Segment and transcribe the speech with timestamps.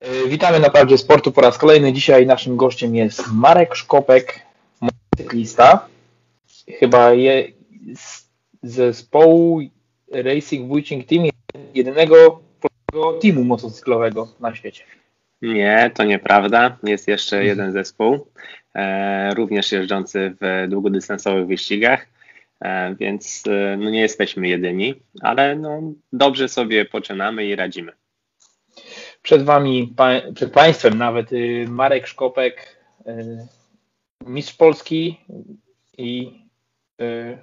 [0.00, 1.92] E, witamy na Prawdzie Sportu po raz kolejny.
[1.92, 4.40] Dzisiaj naszym gościem jest Marek Szkopek,
[4.80, 5.86] motocyklista.
[6.78, 7.48] Chyba je,
[7.94, 8.26] z
[8.62, 9.60] zespołu
[10.12, 11.28] Racing Witching Team,
[11.74, 12.40] jedynego
[13.20, 14.84] teamu motocyklowego na świecie.
[15.42, 16.78] Nie, to nieprawda.
[16.82, 18.26] Jest jeszcze jeden zespół,
[18.74, 22.06] e, również jeżdżący w długodystansowych wyścigach,
[22.60, 27.92] e, więc e, no nie jesteśmy jedyni, ale no, dobrze sobie poczynamy i radzimy.
[29.22, 29.94] Przed Wami,
[30.34, 33.46] przed Państwem nawet y, Marek Szkopek, y,
[34.26, 35.20] mistrz Polski
[35.98, 36.40] i
[37.00, 37.38] y,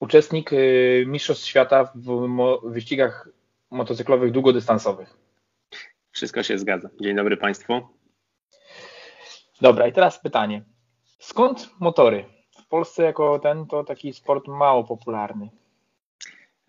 [0.00, 0.50] uczestnik
[1.06, 2.28] Mistrzostw Świata w
[2.64, 3.28] wyścigach
[3.70, 5.16] motocyklowych długodystansowych.
[6.10, 6.88] Wszystko się zgadza.
[7.00, 7.80] Dzień dobry Państwu.
[9.60, 10.64] Dobra, i teraz pytanie.
[11.18, 12.24] Skąd motory?
[12.64, 15.50] W Polsce jako ten to taki sport mało popularny.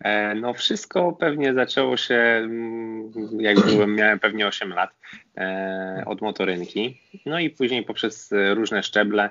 [0.02, 4.90] E, no wszystko pewnie zaczęło się, mm, jak byłem, miałem pewnie 8 lat,
[5.36, 7.00] e, od motorynki.
[7.26, 9.30] No i później poprzez różne szczeble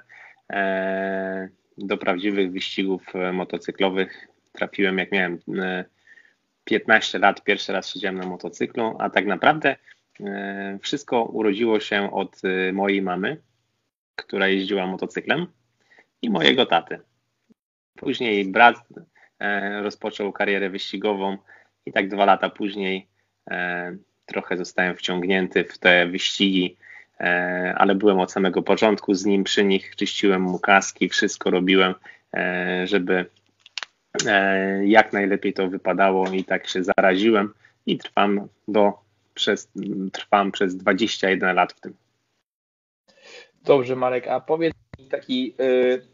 [0.49, 5.39] e, do prawdziwych wyścigów motocyklowych trafiłem, jak miałem
[6.63, 9.75] 15 lat, pierwszy raz siedziałem na motocyklu, a tak naprawdę
[10.81, 12.41] wszystko urodziło się od
[12.73, 13.37] mojej mamy,
[14.15, 15.47] która jeździła motocyklem
[16.21, 16.99] i mojego taty.
[17.95, 18.75] Później brat
[19.81, 21.37] rozpoczął karierę wyścigową
[21.85, 23.07] i tak dwa lata później
[23.51, 26.77] e, trochę zostałem wciągnięty w te wyścigi,
[27.19, 31.93] e, ale byłem od samego początku z nim przy nich, czyściłem mu kaski, wszystko robiłem,
[32.83, 33.25] żeby
[34.85, 37.53] jak najlepiej to wypadało i tak się zaraziłem
[37.85, 38.93] i trwam do
[39.33, 39.71] przez,
[40.13, 41.93] trwam przez 21 lat w tym.
[43.63, 46.07] Dobrze Marek, a powiedz mi taki y,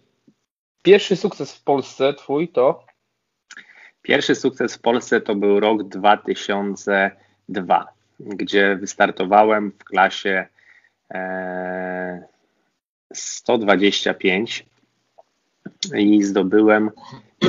[0.84, 2.87] pierwszy sukces w Polsce twój to?
[4.08, 7.88] Pierwszy sukces w Polsce to był rok 2002,
[8.20, 10.46] gdzie wystartowałem w klasie
[13.14, 14.66] 125
[15.94, 16.92] e, i zdobyłem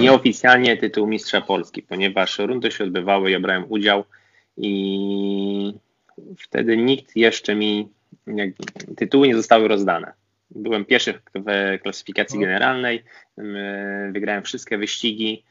[0.01, 4.05] nieoficjalnie tytuł mistrza Polski, ponieważ rundy się odbywały, ja brałem udział
[4.57, 5.75] i
[6.39, 7.89] wtedy nikt jeszcze mi,
[8.97, 10.13] tytuły nie zostały rozdane.
[10.51, 13.05] Byłem pierwszy w klasyfikacji generalnej,
[14.13, 15.43] wygrałem wszystkie wyścigi,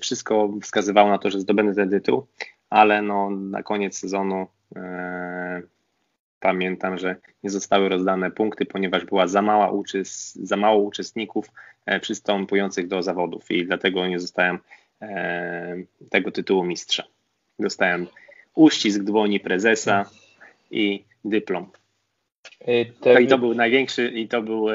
[0.00, 2.26] wszystko wskazywało na to, że zdobędę ten tytuł,
[2.70, 4.46] ale no, na koniec sezonu
[4.76, 5.62] e,
[6.40, 11.50] pamiętam, że nie zostały rozdane punkty, ponieważ była za, mała uczys, za mało uczestników
[11.86, 14.58] e, przystępujących do zawodów i dlatego nie zostałem
[15.02, 15.76] e,
[16.10, 17.04] tego tytułu mistrza.
[17.58, 18.06] Dostałem
[18.54, 20.10] uścisk dłoni prezesa
[20.70, 21.70] i dyplom.
[23.04, 24.66] No I to był największy, i to był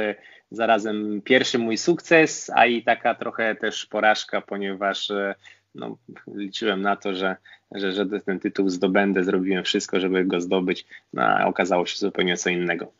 [0.51, 5.35] zarazem pierwszy mój sukces, a i taka trochę też porażka, ponieważ e,
[5.75, 5.97] no,
[6.35, 7.35] liczyłem na to, że,
[7.71, 12.37] że, że ten tytuł zdobędę, zrobiłem wszystko, żeby go zdobyć, no, a okazało się zupełnie
[12.37, 12.91] co innego.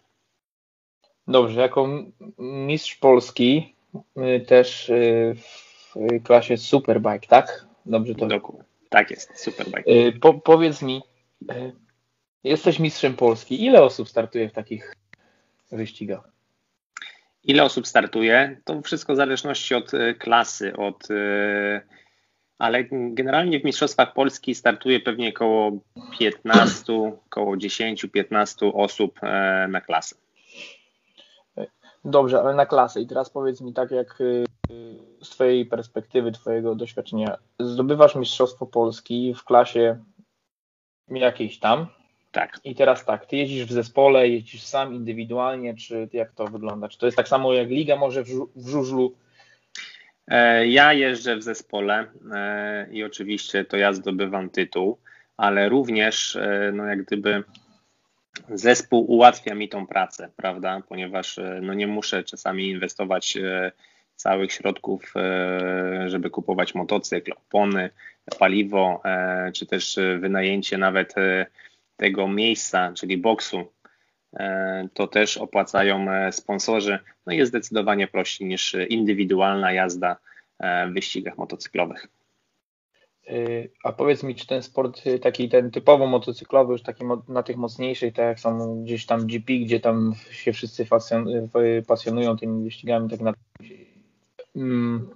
[1.28, 1.90] Dobrze, jako
[2.38, 3.76] mistrz Polski
[4.18, 7.66] y, też y, w klasie Superbike, tak?
[7.86, 8.28] Dobrze to.
[8.28, 8.64] Dokładnie.
[8.90, 9.92] Tak jest, Superbike.
[9.92, 11.02] Y, po, powiedz mi,
[12.44, 13.66] jesteś mistrzem Polski.
[13.66, 14.96] Ile osób startuje w takich
[15.72, 16.39] wyścigach?
[17.44, 18.62] Ile osób startuje?
[18.66, 21.82] To wszystko w zależności od e, klasy, od, e,
[22.58, 25.72] ale generalnie w Mistrzostwach Polski startuje pewnie około
[26.20, 26.94] 15,
[27.26, 30.16] około 10-15 osób e, na klasę.
[32.06, 33.02] Dobrze, ale na klasę.
[33.02, 34.20] I teraz powiedz mi tak, jak
[35.22, 40.04] z Twojej perspektywy, Twojego doświadczenia, zdobywasz Mistrzostwo Polski w klasie
[41.08, 41.88] jakiejś tam,
[42.32, 42.60] tak.
[42.64, 46.90] I teraz tak, ty jeździsz w zespole, jeździsz sam indywidualnie, czy jak to wygląda?
[46.90, 49.16] Czy to jest tak samo jak liga może w, w żużlu?
[50.30, 54.98] E, ja jeżdżę w zespole e, i oczywiście to ja zdobywam tytuł,
[55.38, 57.44] ale również e, no jak gdyby
[58.50, 60.82] zespół ułatwia mi tą pracę, prawda?
[60.90, 63.38] Ponieważ no nie muszę czasami inwestować
[64.16, 65.14] całych środków,
[66.08, 67.90] żeby kupować motocykl, opony,
[68.40, 69.02] paliwo,
[69.54, 71.16] czy też wynajęcie nawet
[72.00, 73.64] tego miejsca, czyli boksu,
[74.34, 77.00] e, to też opłacają e, sponsorzy.
[77.26, 80.18] No jest zdecydowanie prościej niż indywidualna jazda
[80.60, 82.08] e, w wyścigach motocyklowych.
[83.84, 88.14] A powiedz mi, czy ten sport taki ten typowo motocyklowy, już taki na tych mocniejszych,
[88.14, 90.88] tak jak są gdzieś tam GP, gdzie tam się wszyscy
[91.88, 93.34] pasjonują tymi wyścigami, tak na
[94.56, 95.10] mm,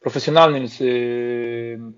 [0.00, 0.66] profesjonalnym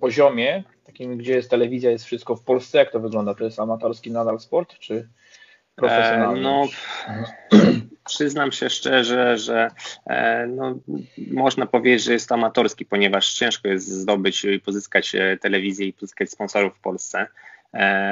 [0.01, 3.35] poziomie, takim, gdzie jest telewizja, jest wszystko w Polsce, jak to wygląda?
[3.35, 5.09] To jest amatorski nadal sport, czy
[5.75, 6.41] profesjonalny?
[6.41, 6.67] E, no,
[8.07, 9.71] przyznam się szczerze, że
[10.07, 10.79] e, no,
[11.33, 16.31] można powiedzieć, że jest amatorski, ponieważ ciężko jest zdobyć i pozyskać e, telewizję i pozyskać
[16.31, 17.27] sponsorów w Polsce.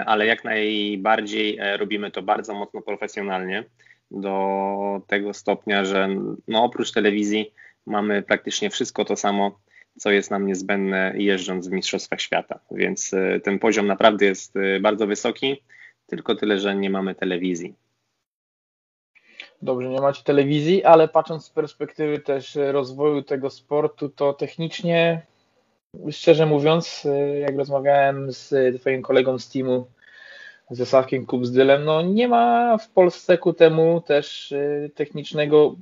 [0.07, 3.65] ale jak najbardziej robimy to bardzo mocno profesjonalnie
[4.11, 6.09] do tego stopnia, że
[6.49, 7.53] no oprócz telewizji
[7.87, 9.59] mamy praktycznie wszystko to samo,
[9.99, 12.61] co jest nam niezbędne jeżdżąc w Mistrzostwach Świata.
[12.71, 15.63] Więc e, ten poziom naprawdę jest e, bardzo wysoki,
[16.07, 17.75] tylko tyle, że nie mamy telewizji.
[19.63, 25.23] Dobrze, nie macie telewizji, ale patrząc z perspektywy też rozwoju tego sportu, to technicznie,
[26.11, 29.87] szczerze mówiąc, e, jak rozmawiałem z Twoim kolegą z teamu,
[30.71, 34.55] ze Sławkiem Kubzdylem, no nie ma w Polsce ku temu też
[34.95, 35.77] technicznego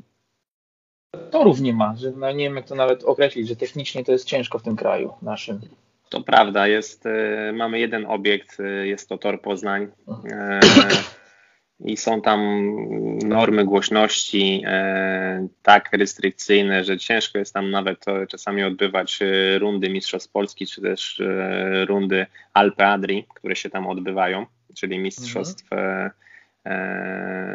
[1.31, 4.25] torów nie ma, że no nie wiem jak to nawet określić, że technicznie to jest
[4.25, 5.61] ciężko w tym kraju naszym.
[6.09, 9.89] To prawda, jest, e, mamy jeden obiekt, e, jest to Tor Poznań
[10.31, 10.61] e,
[11.81, 12.41] i są tam
[13.29, 14.65] normy głośności
[15.63, 19.19] tak restrykcyjne, że ciężko jest tam nawet czasami odbywać
[19.59, 21.23] rundy Mistrzostw Polski, czy też
[21.87, 26.11] rundy Alpe Adri, które się tam odbywają, czyli Mistrzostw mhm.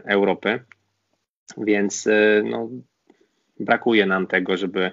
[0.06, 0.60] Europy.
[1.58, 2.08] Więc
[2.44, 2.70] no,
[3.62, 4.92] brakuje nam tego, żeby,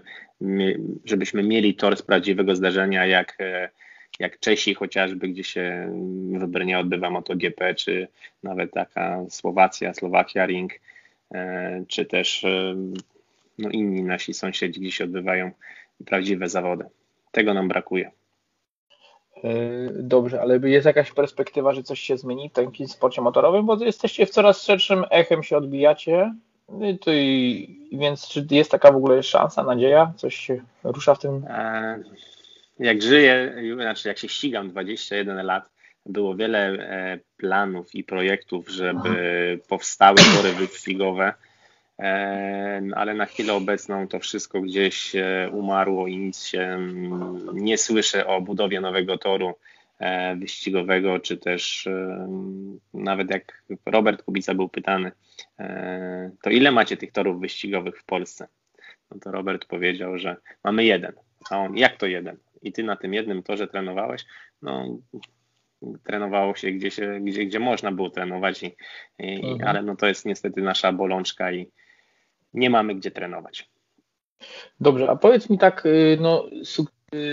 [1.05, 3.69] żebyśmy mieli tor z prawdziwego zdarzenia, jak, e,
[4.19, 5.93] jak Czesi chociażby, gdzie się
[6.33, 8.09] w Brnie odbywa MotoGP, czy
[8.43, 10.73] nawet taka Słowacja, Słowakia Ring,
[11.35, 12.75] e, czy też e,
[13.59, 15.51] no, inni nasi sąsiedzi, gdzie się odbywają
[16.07, 16.85] prawdziwe zawody.
[17.33, 18.11] Tego nam brakuje.
[19.93, 24.27] Dobrze, ale jest jakaś perspektywa, że coś się zmieni w takim sporcie motorowym, bo jesteście
[24.27, 26.35] w coraz szerszym echem się odbijacie
[27.01, 30.13] to i, więc czy jest taka w ogóle szansa, nadzieja?
[30.17, 31.45] Coś się rusza w tym?
[31.49, 31.99] E,
[32.79, 35.69] jak żyję, znaczy jak się ścigam 21 lat,
[36.07, 39.65] było wiele e, planów i projektów, żeby Aha.
[39.69, 41.35] powstały tory wyścigowe,
[41.99, 45.13] e, ale na chwilę obecną to wszystko gdzieś
[45.53, 46.79] umarło i nic się
[47.53, 49.55] nie słyszę o budowie nowego toru
[50.37, 51.89] wyścigowego, czy też
[52.95, 55.13] nawet jak Robert Kubica był pytany,
[55.59, 58.49] E, to ile macie tych torów wyścigowych w Polsce?
[59.11, 61.13] No to Robert powiedział, że mamy jeden.
[61.51, 62.37] A on, jak to jeden?
[62.63, 64.25] I ty na tym jednym torze trenowałeś?
[64.63, 64.99] No,
[66.05, 68.77] trenowało się gdzie, się, gdzie, gdzie można było trenować, i,
[69.19, 69.69] i mhm.
[69.69, 71.71] ale no to jest niestety nasza bolączka i
[72.55, 73.71] nie mamy gdzie trenować.
[74.81, 76.47] Dobrze, a powiedz mi tak, y, no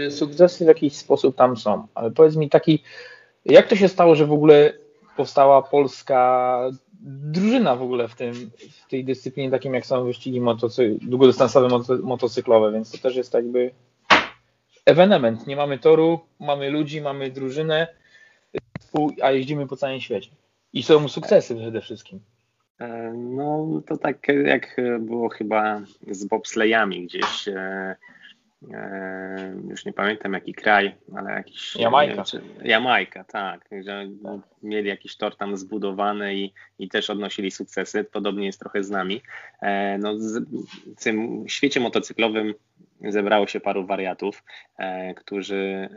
[0.09, 2.83] sukcesy w jakiś sposób tam są, ale powiedz mi taki,
[3.45, 4.73] jak to się stało, że w ogóle
[5.17, 6.59] powstała polska
[7.05, 8.33] drużyna w ogóle w, tym,
[8.83, 13.71] w tej dyscyplinie, takim jak są wyścigi motocy, długodystansowe motocyklowe, więc to też jest jakby
[14.85, 15.47] ewenement.
[15.47, 17.87] Nie mamy toru, mamy ludzi, mamy drużynę,
[19.21, 20.29] a jeździmy po całym świecie.
[20.73, 22.19] I są sukcesy przede wszystkim.
[22.79, 27.95] E, no to tak jak było chyba z bobslejami gdzieś E,
[29.69, 31.75] już nie pamiętam jaki kraj, ale jakiś.
[31.75, 32.23] Jamajka.
[32.23, 33.69] Czy, Jamajka, tak.
[33.81, 34.07] Że
[34.63, 38.03] mieli jakiś tor tam zbudowany i, i też odnosili sukcesy.
[38.03, 39.21] Podobnie jest trochę z nami.
[39.61, 40.13] E, no,
[40.97, 42.53] w tym świecie motocyklowym
[43.01, 44.43] zebrało się paru wariatów,
[44.77, 45.89] e, którzy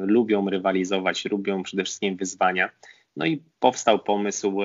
[0.00, 2.70] lubią rywalizować, lubią przede wszystkim wyzwania.
[3.16, 4.60] No i powstał pomysł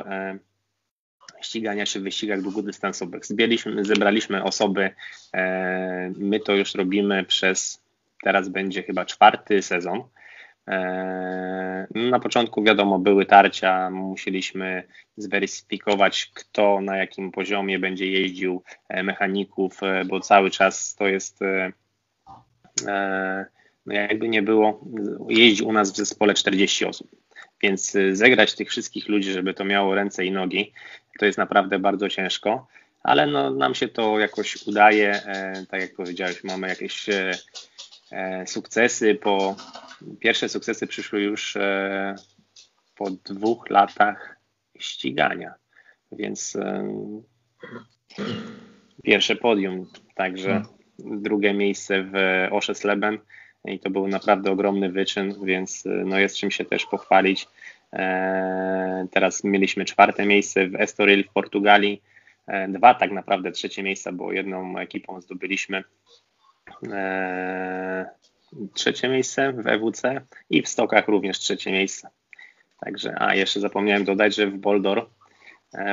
[1.46, 3.26] ścigania się w wyścigach długodystansowych.
[3.26, 4.90] Zbieraliśmy, zebraliśmy osoby,
[5.34, 7.84] e, my to już robimy przez,
[8.24, 10.04] teraz będzie chyba czwarty sezon.
[10.68, 14.84] E, na początku wiadomo, były tarcia, musieliśmy
[15.18, 21.40] zweryfikować, kto na jakim poziomie będzie jeździł, e, mechaników, bo cały czas to jest
[23.86, 24.86] no jakby nie było,
[25.30, 27.12] jeździ u nas w zespole 40 osób.
[27.62, 30.74] Więc zegrać tych wszystkich ludzi, żeby to miało ręce i nogi,
[31.20, 32.68] to jest naprawdę bardzo ciężko,
[33.04, 35.12] ale no, nam się to jakoś udaje.
[35.12, 37.32] E, tak jak powiedziałeś, mamy jakieś e,
[38.12, 39.16] e, sukcesy.
[39.16, 39.56] Po,
[40.20, 41.58] pierwsze sukcesy przyszły już
[42.96, 44.40] po dwóch latach
[44.80, 45.54] ścigania,
[46.12, 46.58] więc
[49.04, 50.62] pierwsze podium, także
[51.00, 52.14] drugie miejsce w
[52.52, 53.20] Oszesleben
[53.66, 57.48] i to był naprawdę ogromny wyczyn, więc no jest czym się też pochwalić.
[57.94, 62.02] E, teraz mieliśmy czwarte miejsce w Estoril w Portugalii.
[62.48, 65.84] E, dwa tak naprawdę trzecie miejsca, bo jedną ekipą zdobyliśmy
[66.92, 68.06] e,
[68.74, 72.10] trzecie miejsce w EWC i w Stokach również trzecie miejsce.
[72.80, 75.10] Także, a jeszcze zapomniałem dodać, że w Boldor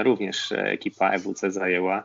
[0.03, 2.05] również ekipa EWC zajęła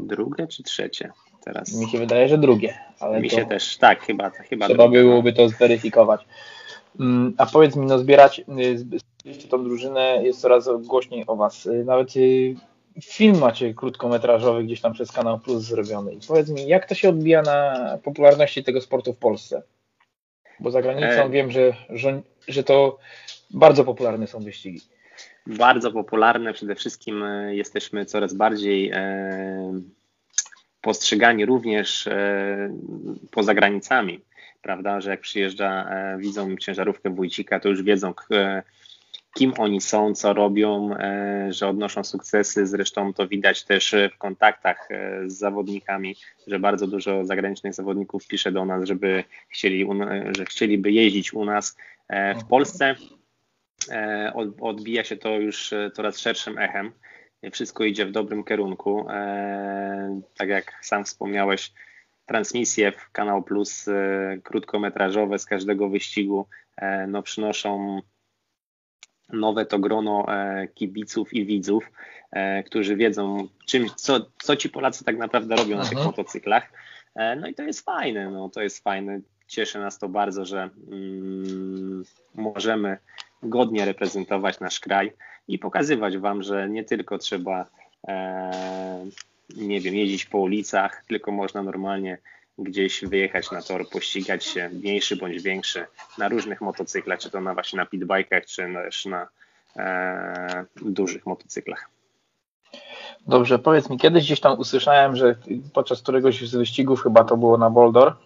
[0.00, 1.12] drugie czy trzecie?
[1.44, 1.80] Teraz.
[1.80, 2.78] Mi się wydaje, że drugie.
[3.20, 4.30] Mi się też, tak, chyba.
[4.30, 5.00] chyba trzeba drugie.
[5.00, 6.26] byłoby to zweryfikować.
[7.00, 8.42] Mm, a powiedz mi, no zbierać,
[9.26, 11.66] y, tą drużynę, jest coraz głośniej o Was.
[11.66, 12.54] Y, nawet y,
[13.02, 16.14] film macie krótkometrażowy gdzieś tam przez Kanał Plus zrobiony.
[16.14, 19.62] I powiedz mi, jak to się odbija na popularności tego sportu w Polsce?
[20.60, 21.30] Bo za granicą e...
[21.30, 22.98] wiem, że, że, że to
[23.50, 24.80] bardzo popularne są wyścigi.
[25.46, 26.52] Bardzo popularne.
[26.52, 29.80] Przede wszystkim jesteśmy coraz bardziej e,
[30.80, 32.70] postrzegani również e,
[33.30, 34.20] poza granicami,
[34.62, 38.14] prawda, że jak przyjeżdża, e, widzą ciężarówkę Wójcika, to już wiedzą,
[39.34, 42.66] kim oni są, co robią, e, że odnoszą sukcesy.
[42.66, 44.88] Zresztą to widać też w kontaktach
[45.26, 49.86] z zawodnikami, że bardzo dużo zagranicznych zawodników pisze do nas, żeby chcieli,
[50.36, 51.76] że chcieliby jeździć u nas
[52.40, 52.94] w Polsce.
[54.60, 56.92] Odbija się to już coraz szerszym echem
[57.52, 59.10] wszystko idzie w dobrym kierunku.
[59.10, 61.72] E, tak jak sam wspomniałeś,
[62.26, 63.92] transmisje w Kanał Plus e,
[64.42, 68.00] krótkometrażowe z każdego wyścigu e, no, przynoszą
[69.32, 70.26] nowe to grono
[70.74, 71.90] kibiców i widzów,
[72.66, 76.72] którzy wiedzą, czym, co, co ci Polacy tak naprawdę robią na tych motocyklach.
[77.36, 79.20] No i to jest fajne, no, to jest fajne.
[79.46, 82.04] Cieszy nas to bardzo, że mm,
[82.34, 82.98] możemy
[83.42, 85.12] godnie reprezentować nasz kraj
[85.48, 87.66] i pokazywać Wam, że nie tylko trzeba,
[88.08, 89.06] e,
[89.56, 92.18] nie wiem, jeździć po ulicach, tylko można normalnie
[92.58, 95.86] gdzieś wyjechać na tor, pościgać się, mniejszy bądź większy,
[96.18, 99.28] na różnych motocyklach, czy to na właśnie na pitbikach, czy też na
[99.76, 101.90] e, dużych motocyklach.
[103.26, 105.36] Dobrze, powiedz mi, kiedyś gdzieś tam usłyszałem, że
[105.72, 108.16] podczas któregoś z wyścigów, chyba to było na Boldor,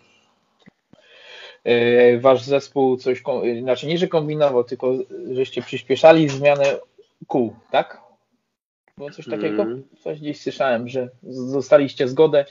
[1.64, 3.22] e, wasz zespół coś,
[3.62, 4.92] znaczy nie, że kombinował, tylko
[5.32, 6.64] żeście przyspieszali zmianę
[7.26, 8.09] kół, tak?
[9.00, 9.62] Było coś takiego?
[9.62, 9.82] Mm.
[10.00, 11.08] Coś gdzieś słyszałem, że
[11.52, 12.44] dostaliście zgodę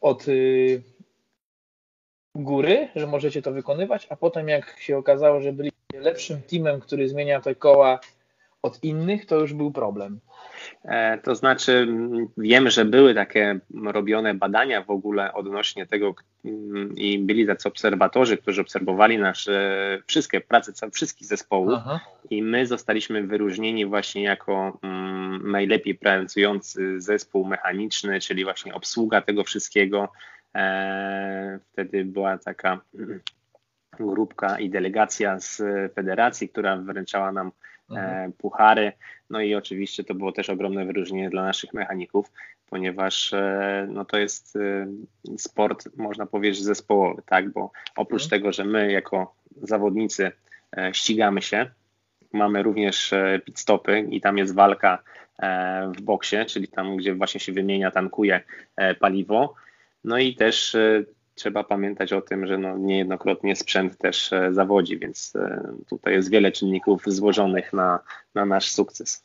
[0.00, 0.82] od y,
[2.34, 7.08] góry, że możecie to wykonywać, a potem jak się okazało, że byliście lepszym teamem, który
[7.08, 8.00] zmienia te koła
[8.62, 10.20] od innych, to już był problem.
[10.84, 11.88] E, to znaczy,
[12.36, 16.14] wiem, że były takie robione badania w ogóle odnośnie tego
[16.96, 22.00] i byli tacy obserwatorzy, którzy obserwowali nasze wszystkie prace wszystkich zespołów Aha.
[22.30, 29.44] i my zostaliśmy wyróżnieni właśnie jako mm, najlepiej pracujący zespół mechaniczny, czyli właśnie obsługa tego
[29.44, 30.12] wszystkiego.
[30.54, 32.80] E, wtedy była taka
[33.98, 35.62] grupka i delegacja z
[35.94, 37.52] federacji, która wręczała nam
[37.90, 38.32] mhm.
[38.32, 38.92] puchary.
[39.30, 42.32] No i oczywiście to było też ogromne wyróżnienie dla naszych mechaników,
[42.70, 44.86] ponieważ e, no to jest e,
[45.38, 47.52] sport, można powiedzieć, zespołowy, tak?
[47.52, 48.30] Bo oprócz mhm.
[48.30, 50.32] tego, że my jako zawodnicy
[50.92, 51.70] ścigamy się,
[52.32, 53.14] mamy również
[53.44, 55.02] pit stopy i tam jest walka
[55.96, 58.40] w boksie, czyli tam, gdzie właśnie się wymienia, tankuje
[59.00, 59.54] paliwo.
[60.04, 60.76] No i też
[61.34, 66.30] trzeba pamiętać o tym, że no niejednokrotnie sprzęt też e, zawodzi, więc e, tutaj jest
[66.30, 68.00] wiele czynników złożonych na,
[68.34, 69.24] na nasz sukces.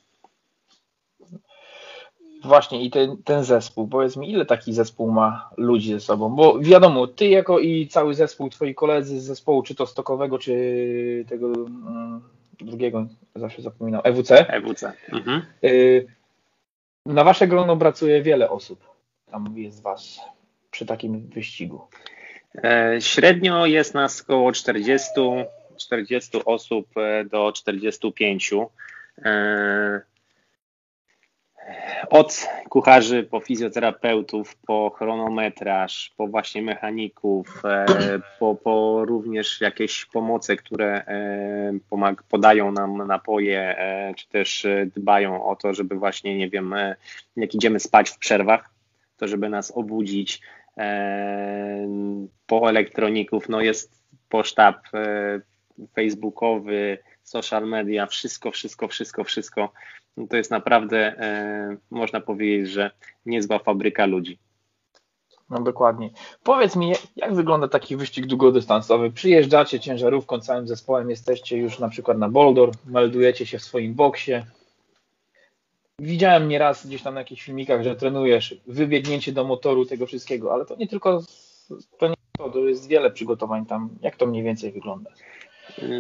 [2.44, 6.30] Właśnie i ten, ten zespół, powiedz mi, ile taki zespół ma ludzi ze sobą?
[6.30, 11.26] Bo wiadomo, ty jako i cały zespół, twoi koledzy z zespołu, czy to stokowego, czy
[11.30, 12.22] tego mm,
[12.60, 14.32] drugiego, zawsze zapominam, EWC.
[14.50, 14.94] EWC.
[15.12, 15.42] Mhm.
[15.64, 16.08] Y,
[17.06, 18.80] na wasze grono pracuje wiele osób.
[19.32, 20.20] Tam jest was
[20.80, 21.82] przy takim wyścigu?
[22.64, 25.10] E, średnio jest nas około 40,
[25.78, 28.54] 40 osób e, do 45.
[29.26, 30.02] E,
[32.10, 37.64] od kucharzy po fizjoterapeutów, po chronometraż, po właśnie mechaników,
[38.40, 41.04] po, po również jakieś pomoce, które
[41.92, 43.76] pomag- podają nam napoje,
[44.18, 46.76] czy też dbają o to, żeby właśnie, nie wiem,
[47.36, 48.70] jak idziemy spać w przerwach,
[49.18, 50.42] to żeby nas obudzić,
[52.46, 55.42] po elektroników, no jest posztab e,
[55.96, 59.72] facebookowy, social media, wszystko, wszystko, wszystko, wszystko.
[60.18, 62.92] No to jest naprawdę, e, można powiedzieć, że
[63.26, 64.40] niezła fabryka ludzi.
[65.50, 66.10] No dokładnie.
[66.44, 69.12] Powiedz mi, jak wygląda taki wyścig długodystansowy?
[69.12, 74.32] Przyjeżdżacie ciężarówką, całym zespołem, jesteście już na przykład na Boulder, meldujecie się w swoim boksie,
[76.00, 80.66] Widziałem nieraz gdzieś tam na jakichś filmikach, że trenujesz wybiegnięcie do motoru tego wszystkiego, ale
[80.66, 81.24] to nie tylko
[81.98, 83.90] to, nie to, to jest wiele przygotowań tam.
[84.02, 85.12] Jak to mniej więcej wygląda?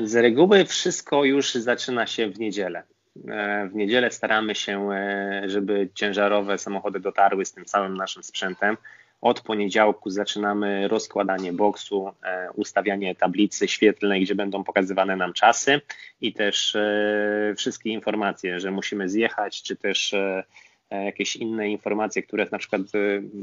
[0.03, 2.84] Z reguły wszystko już zaczyna się w niedzielę.
[3.27, 8.77] E, w niedzielę staramy się, e, żeby ciężarowe samochody dotarły z tym całym naszym sprzętem.
[9.22, 15.82] Od poniedziałku zaczynamy rozkładanie boksu, e, ustawianie tablicy świetlnej, gdzie będą pokazywane nam czasy
[16.22, 20.44] i też e, wszystkie informacje, że musimy zjechać, czy też e,
[20.92, 22.82] jakieś inne informacje, które na przykład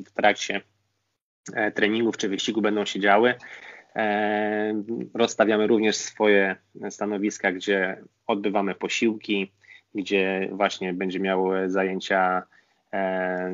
[0.06, 0.60] w trakcie
[1.74, 3.34] treningów czy wyścigu będą się działy.
[5.14, 6.56] Rozstawiamy również swoje
[6.90, 9.52] stanowiska, gdzie odbywamy posiłki,
[9.94, 12.42] gdzie właśnie będzie miał zajęcia,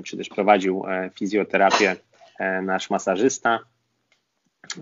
[0.04, 1.96] czy też prowadził fizjoterapię
[2.62, 3.60] nasz masażysta.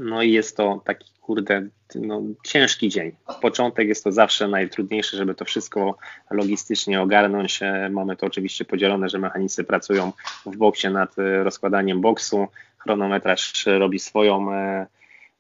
[0.00, 3.12] No i jest to taki, kurde, no, ciężki dzień.
[3.40, 5.96] Początek jest to zawsze najtrudniejsze, żeby to wszystko
[6.30, 7.62] logistycznie ogarnąć.
[7.62, 10.12] E, mamy to oczywiście podzielone, że mechanicy pracują
[10.46, 12.48] w boksie nad e, rozkładaniem boksu,
[12.78, 14.86] chronometraż robi swoją e,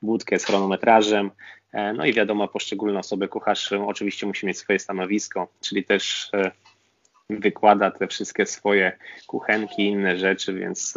[0.02, 1.30] budkę z chronometrażem,
[1.94, 6.30] no i wiadomo, poszczególne osoby, kucharz oczywiście musi mieć swoje stanowisko, czyli też
[7.38, 10.94] wykłada te wszystkie swoje kuchenki, inne rzeczy, więc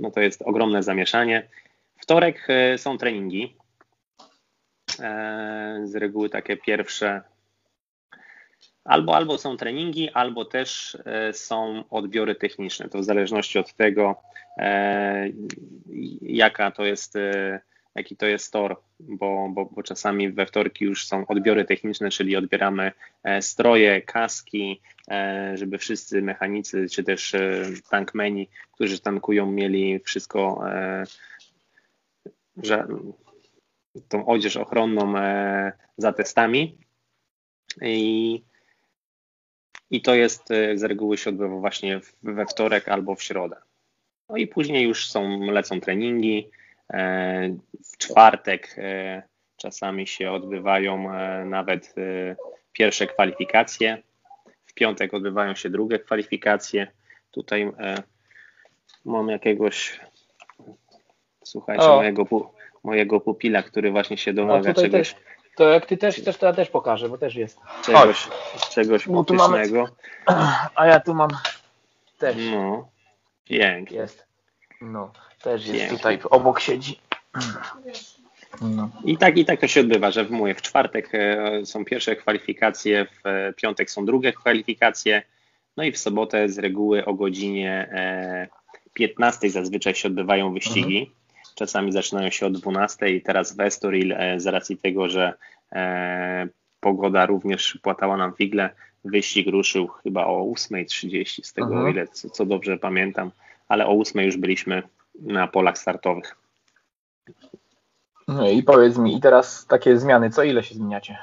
[0.00, 1.48] no to jest ogromne zamieszanie.
[2.00, 3.56] Wtorek e, są treningi.
[5.00, 7.22] E, z reguły takie pierwsze.
[8.84, 12.88] Albo, albo są treningi, albo też e, są odbiory techniczne.
[12.88, 14.22] To w zależności od tego,
[16.22, 17.14] jaka to jest,
[18.00, 22.36] jaki to jest tor, bo, bo, bo czasami we wtorki już są odbiory techniczne, czyli
[22.36, 22.92] odbieramy
[23.40, 24.80] stroje, kaski,
[25.54, 27.36] żeby wszyscy mechanicy czy też
[27.90, 30.64] tankmeni, którzy tankują, mieli wszystko
[34.08, 36.78] tą odzież ochronną e, za testami
[37.82, 38.42] i,
[39.90, 43.56] i to jest e, z reguły się odbywa właśnie we wtorek albo w środę.
[44.28, 46.50] No i później już są, lecą treningi.
[46.90, 48.76] E, w czwartek
[49.56, 51.12] czasami się odbywają
[51.44, 51.94] nawet
[52.72, 54.02] pierwsze kwalifikacje.
[54.66, 56.86] W piątek odbywają się drugie kwalifikacje.
[57.30, 57.72] Tutaj
[59.04, 60.00] mam jakiegoś
[61.50, 62.24] Słuchajcie, mojego,
[62.84, 64.90] mojego pupila, który właśnie się domaga czegoś.
[64.90, 65.14] Też,
[65.56, 67.58] to jak ty też chcesz, to ja też pokażę, bo też jest.
[67.84, 68.28] Czegoś,
[68.70, 69.62] czegoś no, Mamy,
[70.74, 71.30] a ja tu mam
[72.18, 72.36] też.
[72.52, 72.88] No,
[73.44, 73.96] pięknie.
[73.98, 74.26] Jest.
[74.80, 75.96] No, też jest pięknie.
[75.96, 76.98] tutaj obok siedzi.
[78.60, 78.90] No.
[79.04, 82.16] I tak i tak to się odbywa, że w mówię, w czwartek e, są pierwsze
[82.16, 85.22] kwalifikacje, w e, piątek są drugie kwalifikacje,
[85.76, 87.88] no i w sobotę z reguły o godzinie
[88.94, 90.98] 15 e, zazwyczaj się odbywają wyścigi.
[90.98, 91.16] Mhm.
[91.54, 95.34] Czasami zaczynają się o 12 i teraz w Estoril z racji tego, że
[96.80, 98.70] pogoda również płatała nam figle,
[99.04, 103.30] wyścig ruszył chyba o 8.30 z tego, o ile co, co dobrze pamiętam,
[103.68, 104.82] ale o 8 już byliśmy
[105.20, 106.36] na polach startowych.
[108.28, 111.18] No i powiedz mi, i teraz takie zmiany, co ile się zmieniacie?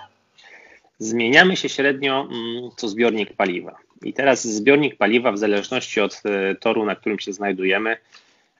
[0.99, 3.75] Zmieniamy się średnio mm, co zbiornik paliwa.
[4.01, 7.97] I teraz zbiornik paliwa, w zależności od e, toru, na którym się znajdujemy,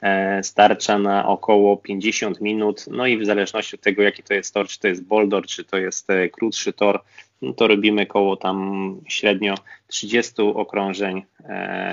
[0.01, 2.85] E, starcza na około 50 minut.
[2.91, 5.63] No i w zależności od tego, jaki to jest tor, czy to jest boulder, czy
[5.63, 7.01] to jest e, krótszy tor,
[7.41, 9.55] no to robimy koło tam średnio
[9.87, 11.23] 30 okrążeń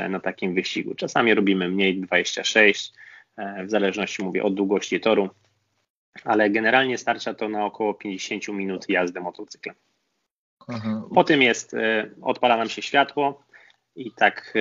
[0.09, 0.95] na takim wyścigu.
[0.95, 2.93] Czasami robimy mniej, 26,
[3.39, 5.29] w zależności mówię od długości toru,
[6.25, 9.75] ale generalnie starcza to na około 50 minut jazdy motocyklem.
[11.15, 11.77] Po tym jest,
[12.23, 13.45] odpala nam się światło
[13.97, 14.55] i tak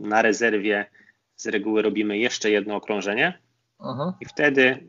[0.00, 0.86] na rezerwie
[1.36, 3.38] z reguły robimy jeszcze jedno okrążenie
[3.78, 4.14] Aha.
[4.20, 4.86] i wtedy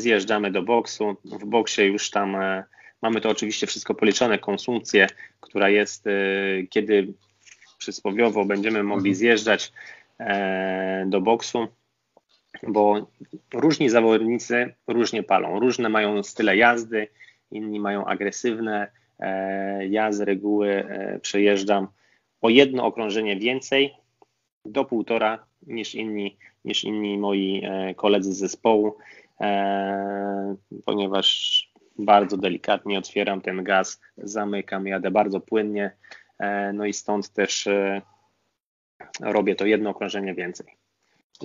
[0.00, 1.16] zjeżdżamy do boksu.
[1.24, 2.64] W boksie już tam e,
[3.02, 5.06] mamy to oczywiście wszystko policzone, konsumpcję,
[5.40, 6.10] która jest, e,
[6.70, 7.14] kiedy
[7.78, 9.14] przysłowiowo będziemy mogli mhm.
[9.14, 10.03] zjeżdżać e,
[11.06, 11.68] do boksu,
[12.62, 13.06] bo
[13.54, 17.08] różni zawodnicy różnie palą, różne mają style jazdy,
[17.50, 18.90] inni mają agresywne.
[19.88, 20.84] Ja z reguły
[21.22, 21.88] przejeżdżam
[22.40, 23.94] o jedno okrążenie więcej
[24.64, 28.96] do półtora niż inni, niż inni moi e, koledzy z zespołu,
[29.40, 35.90] e, ponieważ bardzo delikatnie otwieram ten gaz, zamykam, jadę bardzo płynnie,
[36.38, 37.68] e, no i stąd też
[39.20, 40.66] robię to jedno okrążenie więcej.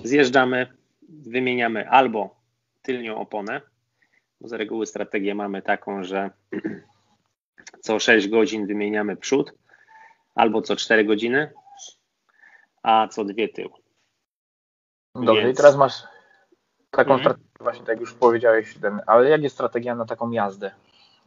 [0.04, 0.66] Zjeżdżamy,
[1.08, 2.40] wymieniamy albo
[2.82, 3.60] tylnią oponę,
[4.40, 6.30] bo z reguły strategię mamy taką, że
[7.84, 9.52] co 6 godzin wymieniamy przód,
[10.34, 11.52] albo co 4 godziny,
[12.82, 13.70] a co dwie tył.
[15.14, 15.54] Dobrze, Więc...
[15.54, 16.02] i teraz masz
[16.90, 17.20] taką mhm.
[17.20, 20.70] strategię, właśnie tak już powiedziałeś, ten, ale jak jest strategia na taką jazdę?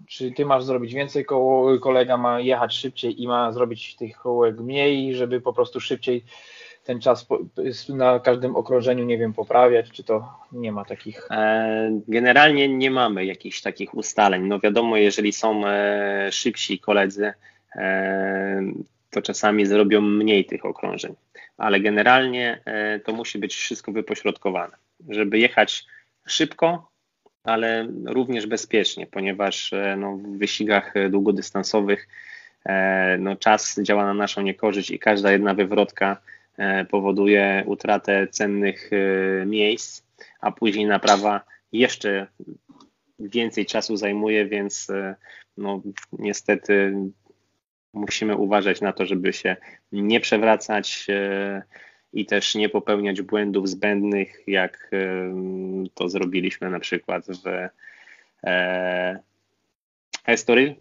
[0.07, 4.59] Czy ty masz zrobić więcej koło, kolega ma jechać szybciej i ma zrobić tych kołek
[4.59, 6.23] mniej, żeby po prostu szybciej
[6.83, 7.27] ten czas
[7.89, 11.27] na każdym okrążeniu, nie wiem, poprawiać, czy to nie ma takich?
[11.31, 14.43] E, generalnie nie mamy jakichś takich ustaleń.
[14.47, 17.33] No wiadomo, jeżeli są e, szybsi koledzy,
[17.75, 18.61] e,
[19.09, 21.15] to czasami zrobią mniej tych okrążeń
[21.57, 22.61] ale generalnie
[23.03, 24.77] to musi być wszystko wypośrodkowane,
[25.09, 25.85] żeby jechać
[26.27, 26.91] szybko,
[27.43, 32.07] ale również bezpiecznie, ponieważ e, no, w wyścigach długodystansowych
[32.65, 36.17] e, no, czas działa na naszą niekorzyść i każda jedna wywrotka
[36.89, 38.91] powoduje utratę cennych
[39.45, 40.03] miejsc,
[40.41, 42.27] a później naprawa jeszcze
[43.19, 44.87] więcej czasu zajmuje, więc
[45.57, 46.93] no, niestety
[47.93, 49.55] musimy uważać na to, żeby się
[49.91, 51.07] nie przewracać.
[52.13, 54.91] I też nie popełniać błędów zbędnych, jak
[55.93, 57.47] to zrobiliśmy na przykład w
[58.43, 59.19] e,
[60.25, 60.75] Estoril,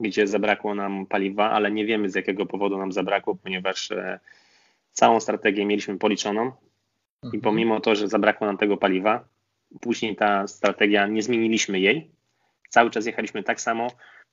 [0.00, 4.20] gdzie zabrakło nam paliwa, ale nie wiemy z jakiego powodu nam zabrakło, ponieważ e,
[4.92, 6.52] całą strategię mieliśmy policzoną
[7.22, 7.40] i mhm.
[7.40, 9.24] pomimo to, że zabrakło nam tego paliwa,
[9.80, 12.10] później ta strategia, nie zmieniliśmy jej,
[12.68, 13.86] cały czas jechaliśmy tak samo,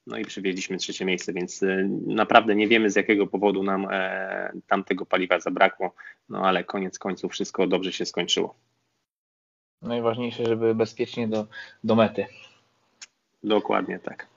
[0.08, 4.52] no i przywieźliśmy trzecie miejsce, więc e, naprawdę nie wiemy z jakiego powodu nam e,
[4.68, 5.94] tamtego paliwa zabrakło,
[6.30, 8.56] no ale koniec końców wszystko dobrze się skończyło.
[9.82, 11.48] Najważniejsze, żeby bezpiecznie do,
[11.84, 12.26] do mety.
[13.44, 14.28] Dokładnie tak.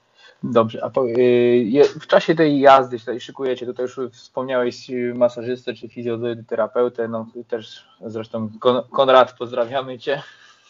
[0.43, 5.89] Dobrze, a po, y, w czasie tej jazdy, tutaj szykujecie, tutaj już wspomniałeś masażystę czy
[5.89, 8.51] fizjoterapeutę, no też zresztą
[8.91, 10.23] Konrad, pozdrawiamy Cię.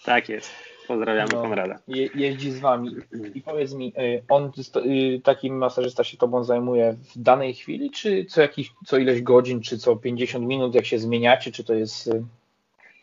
[0.04, 0.50] Tak jest,
[0.88, 1.78] pozdrawiamy no, Konrada.
[1.88, 2.96] Je, jeździ z Wami
[3.34, 8.24] i powiedz mi, y, on, y, taki masażysta się Tobą zajmuje w danej chwili, czy
[8.24, 12.10] co, jakiś, co ileś godzin, czy co 50 minut, jak się zmieniacie, czy to jest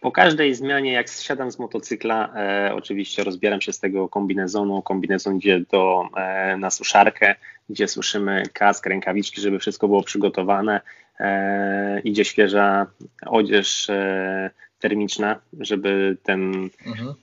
[0.01, 4.81] po każdej zmianie, jak zsiadam z motocykla, e, oczywiście rozbieram się z tego kombinezonu.
[4.81, 7.35] Kombinezon idzie do, e, na suszarkę,
[7.69, 10.81] gdzie suszymy kask, rękawiczki, żeby wszystko było przygotowane.
[11.19, 12.85] E, idzie świeża
[13.25, 17.13] odzież e, termiczna, żeby ten mhm.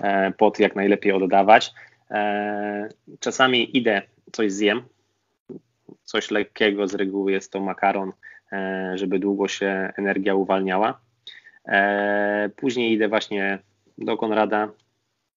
[0.00, 1.72] E, pot jak najlepiej oddawać.
[2.10, 2.88] E,
[3.20, 4.82] czasami idę, coś zjem,
[6.04, 8.12] coś lekkiego, z reguły jest to makaron,
[8.94, 11.00] żeby długo się energia uwalniała
[11.68, 13.58] E, później idę właśnie
[13.98, 14.68] do Konrada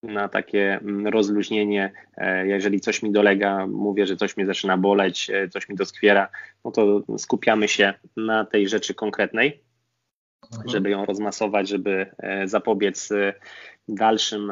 [0.03, 1.91] na takie mm, rozluźnienie.
[2.17, 6.29] E, jeżeli coś mi dolega, mówię, że coś mnie zaczyna boleć, e, coś mi doskwiera,
[6.65, 9.62] no to skupiamy się na tej rzeczy konkretnej.
[10.65, 12.11] Żeby ją rozmasować, żeby
[12.45, 13.09] zapobiec
[13.87, 14.51] dalszym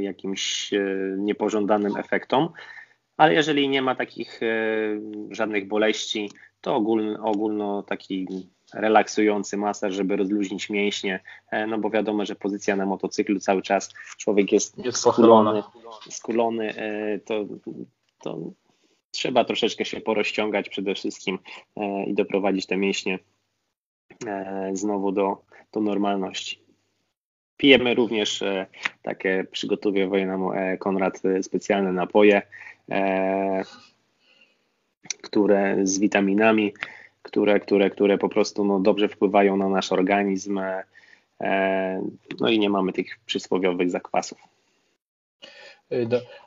[0.00, 0.70] jakimś
[1.16, 2.48] niepożądanym efektom.
[3.16, 4.40] Ale jeżeli nie ma takich
[5.30, 8.26] żadnych boleści, to ogólno, ogólno taki
[8.74, 13.92] relaksujący masaż, żeby rozluźnić mięśnie, e, no bo wiadomo, że pozycja na motocyklu cały czas
[14.16, 15.62] człowiek jest, jest skulony,
[16.10, 17.44] skulony e, to,
[18.22, 18.38] to
[19.10, 21.38] trzeba troszeczkę się porozciągać przede wszystkim
[21.76, 23.18] e, i doprowadzić te mięśnie
[24.72, 26.62] znowu do, do normalności.
[27.56, 28.44] Pijemy również
[29.02, 30.42] takie, przygotowuje nam
[30.78, 32.42] Konrad specjalne napoje,
[35.22, 36.72] które z witaminami,
[37.22, 40.60] które, które, które po prostu no, dobrze wpływają na nasz organizm.
[41.40, 42.02] E,
[42.40, 44.38] no i nie mamy tych przysłowiowych zakwasów.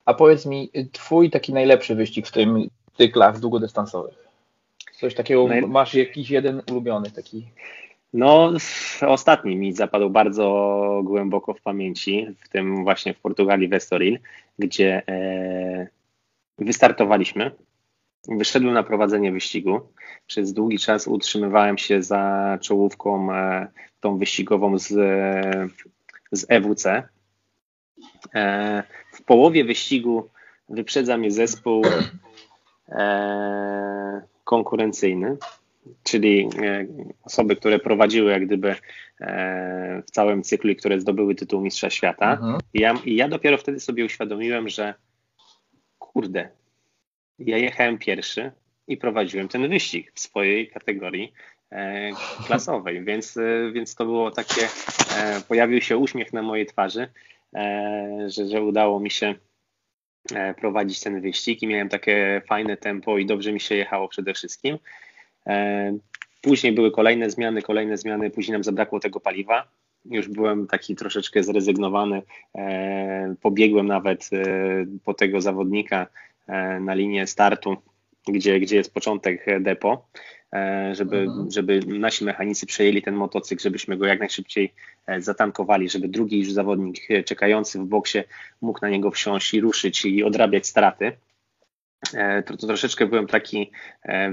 [0.06, 4.25] A powiedz mi, twój taki najlepszy wyścig w tym cyklach długodystansowych?
[5.00, 7.46] Coś takiego, masz jakiś jeden ulubiony taki?
[8.14, 8.52] No,
[9.02, 14.20] ostatni mi zapadł bardzo głęboko w pamięci, w tym właśnie w Portugalii, w Estoril,
[14.60, 15.88] gdzie e,
[16.58, 17.52] wystartowaliśmy
[18.28, 19.82] Wyszedłem na prowadzenie wyścigu.
[20.28, 23.68] Przez długi czas utrzymywałem się za czołówką e,
[24.00, 24.88] tą wyścigową z,
[26.32, 27.04] z EWC.
[28.36, 30.30] E, w połowie wyścigu
[30.70, 31.86] wyprzedza mnie zespół
[32.90, 35.38] e, konkurencyjny,
[36.04, 36.50] czyli
[37.24, 38.76] osoby, które prowadziły jak gdyby
[40.08, 42.34] w całym cyklu i które zdobyły tytuł Mistrza Świata.
[42.34, 42.58] Mhm.
[42.74, 44.94] I ja, I ja dopiero wtedy sobie uświadomiłem, że
[46.00, 46.50] kurde,
[47.40, 48.52] ja jechałem pierwszy
[48.88, 51.34] i prowadziłem ten wyścig w swojej kategorii
[51.72, 52.12] e,
[52.48, 54.68] klasowej, więc, e, więc to było takie,
[55.18, 57.08] e, pojawił się uśmiech na mojej twarzy,
[58.28, 59.36] że, że udało mi się
[60.58, 64.78] prowadzić ten wyścig i miałem takie fajne tempo i dobrze mi się jechało przede wszystkim.
[66.42, 69.68] Później były kolejne zmiany, kolejne zmiany, później nam zabrakło tego paliwa.
[70.06, 72.22] Już byłem taki troszeczkę zrezygnowany.
[73.42, 74.30] Pobiegłem nawet
[75.04, 76.08] po tego zawodnika,
[76.48, 77.78] E, na linię startu,
[78.28, 80.08] gdzie, gdzie jest początek depo,
[80.54, 81.52] e, żeby, mhm.
[81.52, 84.74] żeby nasi mechanicy przejęli ten motocykl, żebyśmy go jak najszybciej
[85.08, 88.20] e, zatankowali, żeby drugi już zawodnik czekający w boksie
[88.62, 91.12] mógł na niego wsiąść i ruszyć i odrabiać straty.
[92.46, 93.72] To, to troszeczkę byłem taki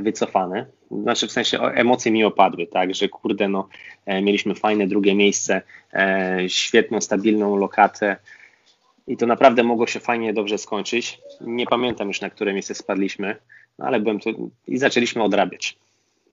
[0.02, 0.66] wycofany.
[0.90, 3.68] Znaczy, w sensie emocje mi opadły, tak, że kurde, no,
[4.06, 5.62] mieliśmy fajne drugie miejsce,
[6.48, 8.16] świetną, stabilną lokatę,
[9.06, 11.20] i to naprawdę mogło się fajnie, dobrze skończyć.
[11.40, 13.36] Nie pamiętam już, na które miejsce spadliśmy,
[13.78, 15.78] no ale byłem tu i zaczęliśmy odrabiać.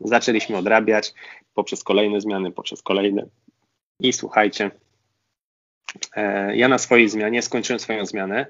[0.01, 1.13] Zaczęliśmy odrabiać
[1.53, 3.25] poprzez kolejne zmiany, poprzez kolejne.
[3.99, 4.71] I słuchajcie,
[6.15, 8.45] e, ja na swojej zmianie skończyłem swoją zmianę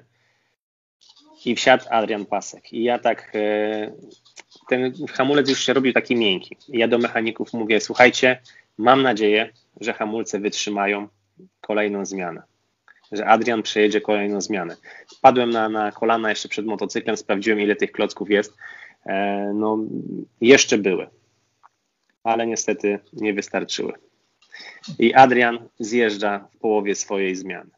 [1.44, 2.72] i wsiadł Adrian Pasek.
[2.72, 3.92] I ja tak, e,
[4.68, 6.56] ten hamulec już się robił taki miękki.
[6.68, 8.40] I ja do mechaników mówię, słuchajcie,
[8.78, 11.08] mam nadzieję, że hamulce wytrzymają
[11.60, 12.42] kolejną zmianę
[13.12, 14.76] że Adrian przejedzie kolejną zmianę.
[15.20, 18.56] Padłem na, na kolana jeszcze przed motocyklem, sprawdziłem ile tych klocków jest.
[19.06, 19.78] E, no,
[20.40, 21.06] jeszcze były,
[22.24, 23.92] ale niestety nie wystarczyły.
[24.98, 27.70] I Adrian zjeżdża w połowie swojej zmiany.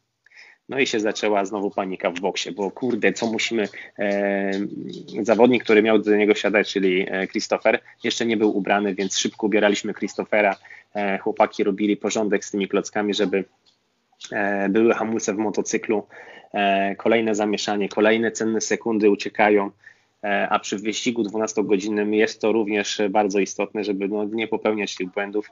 [0.69, 3.69] No i się zaczęła znowu panika w boksie, bo kurde, co musimy.
[3.99, 4.51] E,
[5.23, 9.47] zawodnik, który miał do niego siadać, czyli e, Christopher, jeszcze nie był ubrany, więc szybko
[9.47, 10.57] ubieraliśmy Christophera.
[10.95, 13.45] E, chłopaki robili porządek z tymi klockami, żeby
[14.33, 16.07] e, były hamulce w motocyklu.
[16.55, 19.71] E, kolejne zamieszanie, kolejne cenne sekundy uciekają.
[20.25, 25.11] E, a przy wyścigu 12-godzinnym jest to również bardzo istotne, żeby no, nie popełniać tych
[25.11, 25.51] błędów.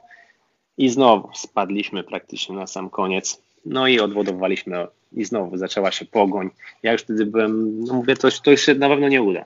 [0.77, 3.41] I znowu spadliśmy praktycznie na sam koniec.
[3.65, 6.49] No i odwodowaliśmy i znowu zaczęła się pogoń.
[6.83, 9.45] Ja już wtedy byłem, no mówię, to, to już się na pewno nie uda.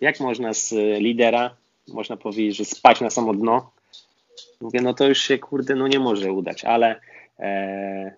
[0.00, 1.56] Jak można z lidera,
[1.88, 3.70] można powiedzieć, że spać na samo dno?
[4.60, 7.00] Mówię, no to już się kurde, no nie może udać, ale
[7.38, 8.14] e,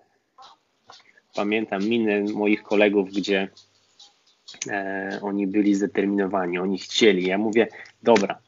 [1.35, 3.49] pamiętam miny moich kolegów, gdzie
[4.69, 7.25] e, oni byli zdeterminowani, oni chcieli.
[7.25, 7.67] Ja mówię,
[8.03, 8.39] dobra,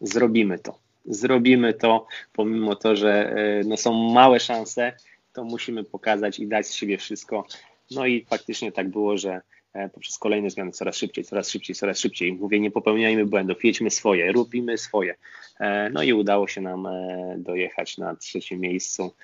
[0.00, 0.78] zrobimy to.
[1.04, 4.92] Zrobimy to, pomimo to, że e, no, są małe szanse,
[5.32, 7.46] to musimy pokazać i dać z siebie wszystko.
[7.90, 9.40] No i faktycznie tak było, że
[9.72, 12.32] e, poprzez kolejne zmiany coraz szybciej, coraz szybciej, coraz szybciej.
[12.32, 15.14] Mówię, nie popełniajmy błędów, jedźmy swoje, robimy swoje.
[15.60, 16.88] E, no i udało się nam
[17.36, 19.14] dojechać na trzecim miejscu,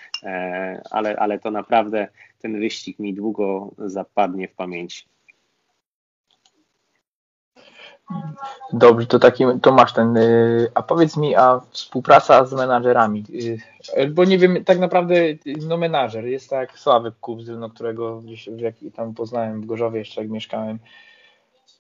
[0.91, 5.05] ale, ale to naprawdę ten wyścig mi długo zapadnie w pamięci.
[8.73, 10.17] Dobrze, to taki, to masz ten.
[10.17, 13.25] Y, a powiedz mi, a współpraca z menadżerami,
[13.99, 15.15] y, bo nie wiem, tak naprawdę,
[15.69, 20.21] no menadżer jest tak Sławek Kubzyl, no którego gdzieś jak tam poznałem w Gorzowie jeszcze
[20.21, 20.79] jak mieszkałem.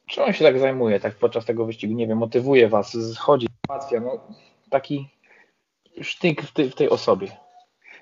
[0.06, 4.00] Czy on się tak zajmuje, tak podczas tego wyścigu, nie wiem, motywuje was, chodzi, załatwia,
[4.00, 4.20] no
[4.70, 5.08] taki
[6.00, 7.28] sztyk w tej, w tej osobie.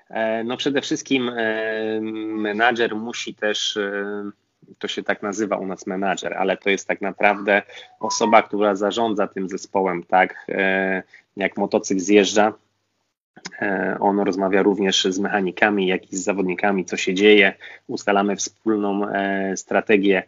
[0.09, 4.31] E, no przede wszystkim e, menadżer musi też e,
[4.79, 7.61] to się tak nazywa u nas menadżer, ale to jest tak naprawdę
[7.99, 10.45] osoba, która zarządza tym zespołem, tak?
[10.49, 11.03] E,
[11.37, 12.53] jak motocykl zjeżdża,
[13.61, 17.53] e, on rozmawia również z mechanikami, jak i z zawodnikami, co się dzieje.
[17.87, 20.23] Ustalamy wspólną e, strategię,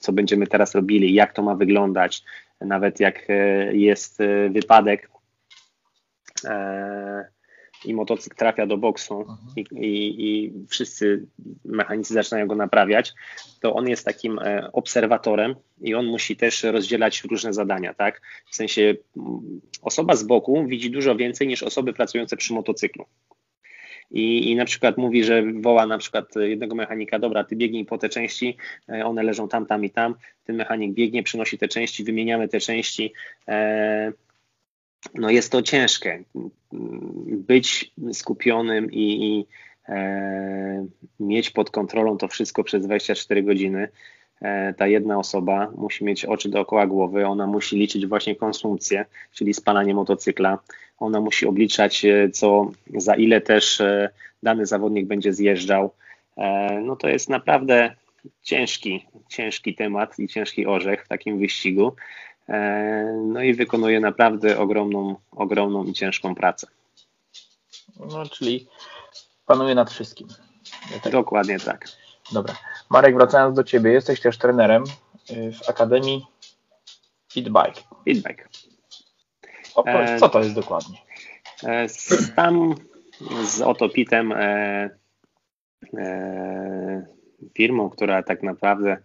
[0.00, 2.24] co będziemy teraz robili, jak to ma wyglądać.
[2.60, 3.26] Nawet jak
[3.72, 4.18] jest
[4.50, 5.08] wypadek,
[7.86, 9.38] i motocykl trafia do boksu mhm.
[9.56, 11.26] i, i, i, wszyscy
[11.64, 13.12] mechanicy zaczynają go naprawiać,
[13.60, 18.20] to on jest takim e, obserwatorem i on musi też rozdzielać różne zadania, tak?
[18.50, 23.04] W sensie mm, osoba z boku widzi dużo więcej niż osoby pracujące przy motocyklu.
[24.10, 27.98] I, I na przykład mówi, że woła na przykład jednego mechanika, dobra, ty biegnij po
[27.98, 28.56] te części,
[28.88, 32.60] e, one leżą tam, tam i tam, ten mechanik biegnie, przynosi te części, wymieniamy te
[32.60, 33.12] części,
[33.48, 34.12] e,
[35.14, 36.22] no jest to ciężkie.
[37.28, 39.46] Być skupionym i, i
[39.88, 40.86] e,
[41.20, 43.88] mieć pod kontrolą to wszystko przez 24 godziny.
[44.42, 49.54] E, ta jedna osoba musi mieć oczy dookoła głowy, ona musi liczyć właśnie konsumpcję, czyli
[49.54, 50.58] spalanie motocykla.
[50.98, 54.10] Ona musi obliczać, e, co za ile też e,
[54.42, 55.94] dany zawodnik będzie zjeżdżał.
[56.36, 57.94] E, no to jest naprawdę
[58.42, 61.92] ciężki, ciężki temat i ciężki orzech w takim wyścigu.
[62.48, 66.66] E, no i wykonuje naprawdę ogromną, ogromną i ciężką pracę.
[67.96, 68.68] No, czyli
[69.46, 70.28] panuje nad wszystkim.
[71.02, 71.12] tak.
[71.12, 71.88] Dokładnie tak.
[72.32, 72.54] Dobra.
[72.90, 74.84] Marek, wracając do Ciebie, jesteś też trenerem
[75.30, 76.26] y, w Akademii
[77.32, 77.82] Feedbike.
[78.04, 78.48] Feedbike.
[79.86, 80.98] E, co to jest dokładnie?
[81.64, 81.86] E,
[82.36, 82.74] tam
[83.44, 84.34] z Otopitem
[87.54, 88.96] firmą, która tak naprawdę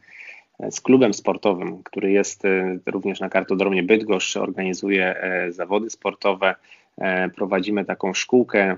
[0.70, 6.56] z klubem sportowym, który jest e, również na kartodromie Bydgoszcz, organizuje e, zawody sportowe.
[6.98, 8.78] E, prowadzimy taką szkółkę,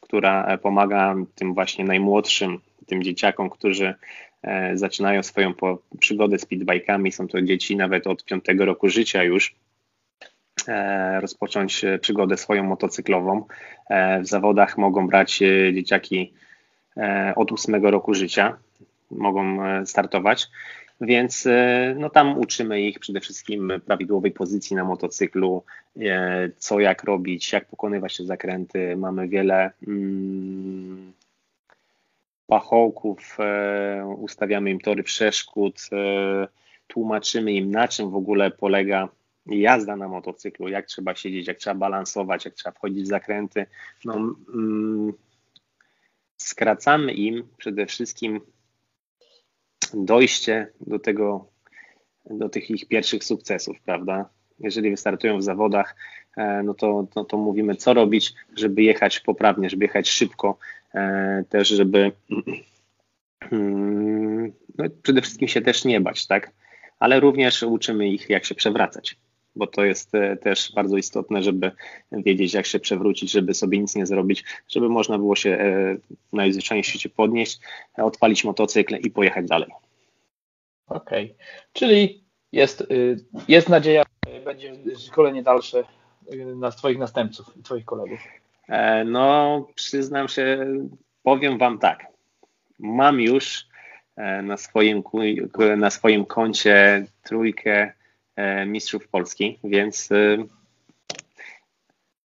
[0.00, 3.94] która pomaga tym właśnie najmłodszym, tym dzieciakom, którzy
[4.74, 5.52] zaczynają swoją
[5.98, 7.12] przygodę z pitbajkami.
[7.12, 9.54] Są to dzieci nawet od piątego roku życia już
[11.20, 13.44] rozpocząć przygodę swoją motocyklową.
[14.20, 15.38] W zawodach mogą brać
[15.72, 16.32] dzieciaki
[17.36, 18.56] od ósmego roku życia
[19.10, 20.48] mogą e, startować.
[21.00, 25.64] Więc e, no, tam uczymy ich przede wszystkim prawidłowej pozycji na motocyklu,
[26.00, 28.96] e, co jak robić, jak pokonywać te zakręty.
[28.96, 31.12] Mamy wiele mm,
[32.46, 33.38] pachołków,
[34.16, 35.80] ustawiamy im tory przeszkód,
[36.86, 39.08] tłumaczymy im na czym w ogóle polega
[39.46, 43.66] jazda na motocyklu, jak trzeba siedzieć, jak trzeba balansować, jak trzeba wchodzić w zakręty.
[44.04, 45.12] No, mm,
[46.36, 48.40] skracamy im przede wszystkim
[49.94, 51.48] dojście do tego,
[52.30, 54.28] do tych ich pierwszych sukcesów, prawda?
[54.58, 55.96] Jeżeli wystartują w zawodach,
[56.36, 60.58] e, no to, no to mówimy, co robić, żeby jechać poprawnie, żeby jechać szybko,
[60.94, 62.12] e, też żeby
[64.78, 66.50] no, przede wszystkim się też nie bać, tak?
[66.98, 69.16] Ale również uczymy ich, jak się przewracać.
[69.56, 71.70] Bo to jest e, też bardzo istotne, żeby
[72.12, 75.96] wiedzieć, jak się przewrócić, żeby sobie nic nie zrobić, żeby można było się e,
[76.32, 77.60] najzwyczajniej w świecie podnieść,
[77.96, 79.68] odpalić motocykl i pojechać dalej.
[80.86, 81.36] Okej, okay.
[81.72, 83.16] czyli jest, y,
[83.48, 84.72] jest nadzieja, że będzie
[85.06, 85.84] szkolenie dalsze
[86.32, 88.20] y, na Twoich następców i Twoich kolegów.
[89.04, 90.66] No, przyznam się,
[91.22, 92.06] powiem Wam tak.
[92.78, 93.66] Mam już
[94.42, 95.02] na swoim,
[95.76, 98.05] na swoim koncie trójkę E,
[98.66, 100.36] mistrzów Polski, więc, e,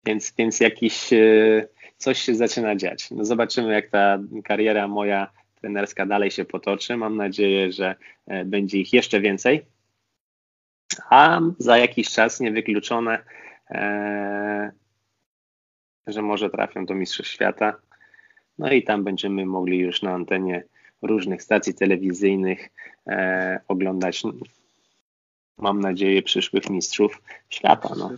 [0.06, 1.66] więc, więc jakiś e,
[1.96, 3.10] coś się zaczyna dziać.
[3.10, 6.96] No zobaczymy, jak ta kariera moja trenerska dalej się potoczy.
[6.96, 7.94] Mam nadzieję, że
[8.44, 9.64] będzie ich jeszcze więcej.
[11.10, 13.18] A za jakiś czas niewykluczone,
[16.06, 17.76] że może trafią do Mistrzostw Świata.
[18.58, 20.64] No i tam będziemy mogli już na antenie
[21.02, 22.68] różnych stacji telewizyjnych
[23.68, 24.22] oglądać
[25.58, 27.88] mam nadzieję, przyszłych mistrzów świata.
[27.98, 28.10] No.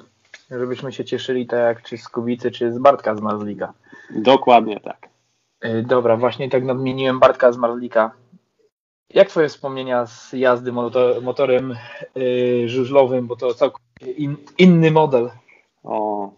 [0.50, 3.72] Żebyśmy się cieszyli tak jak czy z Kubicy, czy z Bartka z Marzlika.
[4.10, 5.08] Dokładnie tak.
[5.64, 8.10] Y, dobra, właśnie tak nadmieniłem Bartka z Marzlika.
[9.10, 11.76] Jak twoje wspomnienia z jazdy motor, motorem
[12.14, 15.30] yy, żużlowym, bo to całkowicie in, inny model?
[15.84, 16.30] O,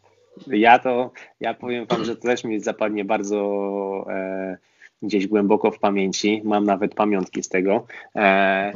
[0.46, 1.10] ja to,
[1.40, 3.36] ja powiem wam, że to też mi zapadnie bardzo
[4.08, 4.58] e,
[5.02, 6.42] gdzieś głęboko w pamięci.
[6.44, 7.86] Mam nawet pamiątki z tego.
[8.16, 8.72] E,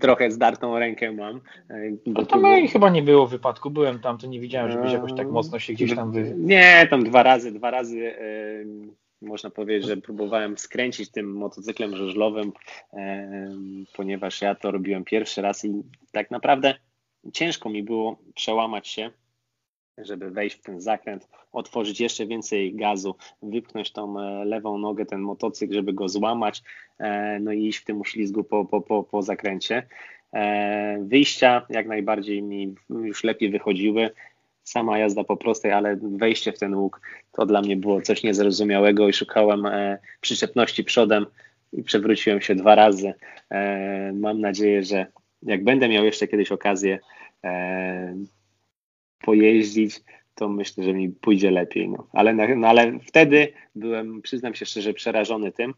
[0.00, 1.40] trochę zdartą rękę mam.
[2.06, 2.68] No to było...
[2.72, 3.70] chyba nie było wypadku.
[3.70, 6.34] Byłem tam, to nie widziałem, żebyś jakoś tak mocno się gdzieś tam wy...
[6.36, 8.66] Nie, tam dwa razy, dwa razy yy,
[9.22, 12.52] można powiedzieć, że próbowałem skręcić tym motocyklem żużlowym,
[12.92, 13.00] yy,
[13.96, 16.74] ponieważ ja to robiłem pierwszy raz i tak naprawdę
[17.32, 19.10] ciężko mi było przełamać się
[19.98, 25.20] żeby wejść w ten zakręt, otworzyć jeszcze więcej gazu, wypchnąć tą e, lewą nogę, ten
[25.20, 26.62] motocykl, żeby go złamać,
[26.98, 29.86] e, no i iść w tym uślizgu po, po, po, po zakręcie.
[30.32, 34.10] E, wyjścia jak najbardziej mi już lepiej wychodziły.
[34.64, 37.00] Sama jazda po prostej, ale wejście w ten łuk
[37.32, 39.66] to dla mnie było coś niezrozumiałego i szukałem
[40.20, 41.26] przyczepności przodem
[41.72, 43.14] i przewróciłem się dwa razy.
[44.12, 45.06] Mam nadzieję, że
[45.42, 46.98] jak będę miał jeszcze kiedyś okazję
[49.24, 50.00] pojeździć,
[50.34, 51.88] to myślę, że mi pójdzie lepiej.
[51.88, 52.08] No.
[52.12, 55.74] Ale, no, ale wtedy byłem, przyznam się szczerze, przerażony tym,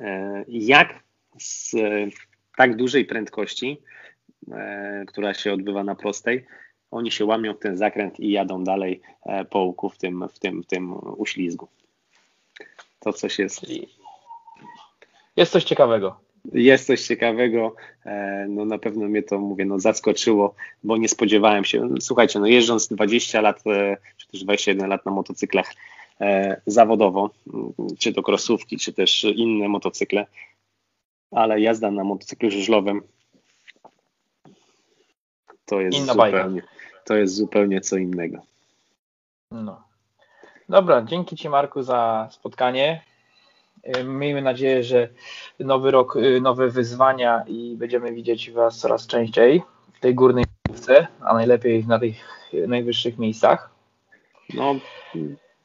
[0.00, 1.02] e, jak
[1.38, 1.76] z
[2.56, 3.82] tak dużej prędkości,
[4.52, 6.46] e, która się odbywa na prostej,
[6.90, 10.38] oni się łamią w ten zakręt i jadą dalej e, po łuku w tym, w
[10.38, 11.68] tym, w tym uślizgu.
[13.00, 13.66] To coś jest.
[15.36, 17.74] Jest coś ciekawego jest coś ciekawego.
[18.06, 21.88] E, no na pewno mnie to, mówię, no zaskoczyło, bo nie spodziewałem się.
[22.00, 25.74] Słuchajcie, no jeżdżąc 20 lat, e, czy też 21 lat na motocyklach
[26.20, 27.30] e, zawodowo,
[27.98, 30.26] czy to krosówki, czy też inne motocykle,
[31.30, 33.02] ale jazda na motocyklu żużlowym
[35.68, 36.62] to jest Inna zupełnie,
[37.04, 38.38] to jest zupełnie co innego.
[39.50, 39.82] No.
[40.68, 43.02] Dobra, dzięki Ci Marku za spotkanie.
[43.96, 45.08] Y, miejmy nadzieję, że
[45.60, 49.62] nowy rok, y, nowe wyzwania i będziemy widzieć Was coraz częściej
[49.92, 52.16] w tej górnej miejsce, a najlepiej na tych
[52.66, 53.70] najwyższych miejscach.
[54.54, 54.74] No,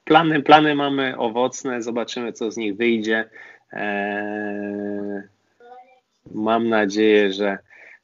[0.04, 3.30] plany, plany mamy owocne, zobaczymy co z nich wyjdzie.
[3.71, 5.21] Eee,
[6.32, 7.58] mam nadzieję, że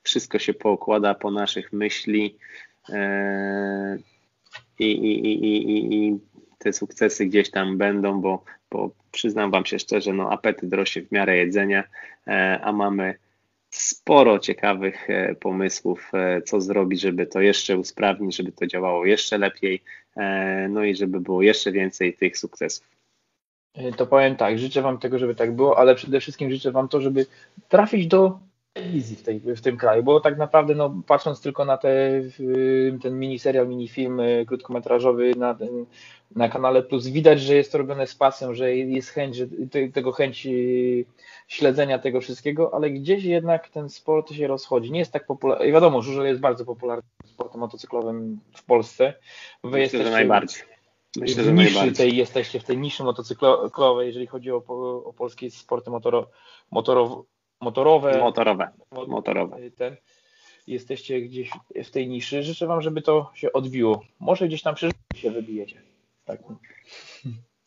[0.03, 2.37] wszystko się poukłada po naszych myśli
[2.89, 4.03] eee,
[4.79, 6.19] i, i, i, i, i
[6.57, 11.11] te sukcesy gdzieś tam będą, bo, bo przyznam Wam się szczerze, no apetyt rośnie w
[11.11, 11.83] miarę jedzenia,
[12.27, 13.15] e, a mamy
[13.69, 19.37] sporo ciekawych e, pomysłów, e, co zrobić, żeby to jeszcze usprawnić, żeby to działało jeszcze
[19.37, 19.83] lepiej,
[20.69, 22.87] no i żeby było jeszcze więcej tych sukcesów.
[23.97, 27.01] To powiem tak, życzę Wam tego, żeby tak było, ale przede wszystkim życzę Wam to,
[27.01, 27.25] żeby
[27.69, 28.39] trafić do
[29.15, 32.21] w, tej, w tym kraju, bo tak naprawdę no, patrząc tylko na te,
[33.01, 35.57] ten miniserial, minifilm y, krótkometrażowy na,
[36.35, 39.89] na kanale Plus, widać, że jest to robione z pasją, że jest chęć, że te,
[39.89, 41.05] tego chęć y,
[41.47, 44.91] śledzenia tego wszystkiego, ale gdzieś jednak ten sport się rozchodzi.
[44.91, 45.67] Nie jest tak popularny.
[45.67, 49.13] I wiadomo, żużel jest bardzo popularnym sportem motocyklowym w Polsce.
[49.63, 50.61] Wy Myślę, jesteście, że najbardziej.
[51.17, 54.63] Myślę, w niszy tej jesteście w tej niszy motocyklowej, jeżeli chodzi o,
[55.05, 56.29] o polskie sporty motoro,
[56.71, 57.23] motorowe
[57.61, 58.19] motorowe.
[58.19, 58.71] Motorowe.
[59.07, 59.57] motorowe.
[59.71, 59.95] Ten,
[60.67, 61.49] jesteście gdzieś
[61.85, 62.43] w tej niszy.
[62.43, 64.03] Życzę Wam, żeby to się odbiło.
[64.19, 65.81] Może gdzieś tam przyszłość się wybijecie.
[66.25, 66.39] Tak.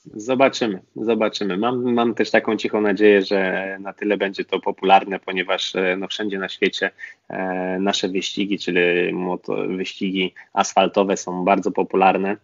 [0.04, 1.56] Zobaczymy, zobaczymy.
[1.56, 6.08] Mam, mam też taką cichą nadzieję, że na tyle będzie to popularne, ponieważ e, no,
[6.08, 6.90] wszędzie na świecie
[7.28, 12.36] e, nasze wyścigi, czyli moto, wyścigi asfaltowe są bardzo popularne.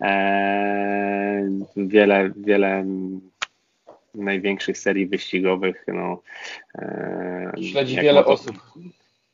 [0.00, 2.84] E, wiele, wiele
[4.18, 5.84] największych serii wyścigowych.
[5.88, 6.22] No,
[6.74, 8.56] e, Śledzi wiele moto, osób.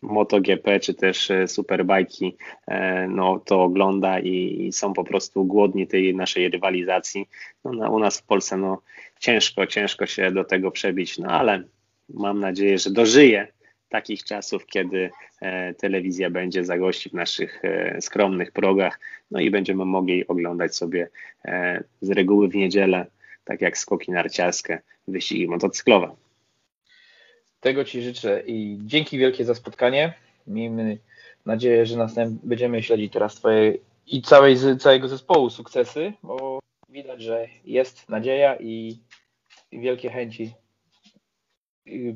[0.02, 5.86] MotoGP czy też e, Superbajki e, no, to ogląda i, i, są po prostu głodni
[5.86, 7.28] tej naszej rywalizacji.
[7.64, 8.82] No, no, u nas w Polsce no,
[9.20, 11.62] ciężko, ciężko się do tego przebić, no ale
[12.08, 13.48] mam nadzieję, że dożyję
[13.88, 15.10] takich czasów, kiedy
[15.40, 21.08] e, telewizja będzie zagości w naszych e, skromnych progach, no i będziemy mogli oglądać sobie
[21.44, 23.06] e, z reguły w niedzielę,
[23.44, 26.16] tak jak skoki narciarskie, wyścigi motocyklowe.
[27.60, 30.14] Tego Ci życzę i dzięki wielkie za spotkanie.
[30.46, 30.98] Miejmy
[31.46, 33.74] nadzieję, że następnie będziemy śledzić teraz Twoje
[34.06, 38.98] i całej, całego zespołu sukcesy, bo widać, że jest nadzieja i
[39.72, 40.54] wielkie chęci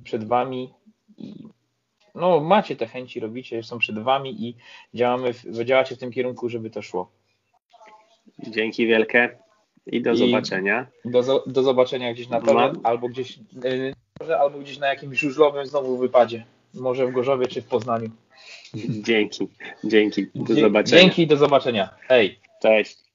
[0.04, 0.74] przed Wami.
[1.16, 1.48] I
[2.14, 4.56] no, macie te chęci, robicie, są przed Wami i
[4.94, 7.10] działamy, działacie w tym kierunku, żeby to szło.
[8.38, 9.38] Dzięki wielkie
[9.92, 10.86] i do I zobaczenia.
[11.04, 15.98] Do, do zobaczenia gdzieś na torze, albo gdzieś yy, albo gdzieś na jakimś żużlowym znowu
[15.98, 16.44] wypadzie.
[16.74, 18.10] Może w Gorzowie czy w Poznaniu.
[19.02, 19.48] Dzięki,
[19.84, 20.26] dzięki.
[20.34, 21.02] Do zobaczenia.
[21.02, 21.94] Dzięki, do zobaczenia.
[22.08, 22.38] Hej.
[22.62, 23.07] Cześć.